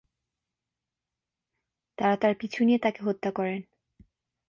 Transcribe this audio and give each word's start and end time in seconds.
তারা 1.97 2.15
তার 2.21 2.33
পিছু 2.39 2.59
নিয়ে 2.63 2.79
তাকে 2.79 2.99
হত্যা 3.03 3.29
করেন। 3.31 3.59